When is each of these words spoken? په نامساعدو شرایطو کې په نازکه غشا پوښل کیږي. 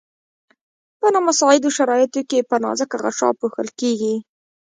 په 0.99 1.07
نامساعدو 1.13 1.69
شرایطو 1.77 2.21
کې 2.29 2.47
په 2.49 2.55
نازکه 2.63 2.97
غشا 3.03 3.29
پوښل 3.39 3.67
کیږي. 3.79 4.15